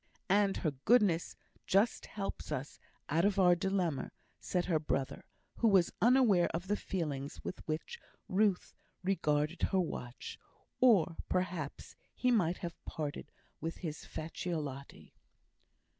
[0.29, 1.35] "And her goodness
[1.67, 5.23] just helps us out of our dilemma," said her brother,
[5.57, 10.39] who was unaware of the feelings with which Ruth regarded her watch,
[10.79, 15.13] or, perhaps, he might have parted with his Facciolati.